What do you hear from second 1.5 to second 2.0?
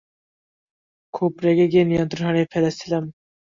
গিয়ে